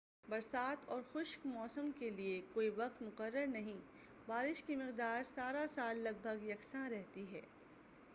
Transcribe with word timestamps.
برسات 0.27 0.85
اور 0.87 1.01
خشک 1.11 1.45
موسم 1.45 1.91
کے 1.95 2.09
لیے 2.09 2.39
کوئی 2.53 2.69
وقت 2.69 3.01
مقرر 3.01 3.45
نہیں 3.47 3.79
بارش 4.27 4.63
کی 4.63 4.75
مقدار 4.75 5.23
سارا 5.25 5.65
سال 5.69 5.97
لگ 5.99 6.21
بھگ 6.21 6.43
یکساں 6.43 6.89
رہتی 6.89 7.25
ہے 7.31 7.41